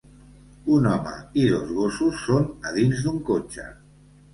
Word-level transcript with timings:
Un 0.77 0.87
home 0.93 1.13
i 1.43 1.45
dos 1.53 1.75
gossos 1.83 2.25
són 2.25 2.51
a 2.73 2.77
dins 2.83 3.07
d'un 3.09 3.25
cotxe. 3.33 3.73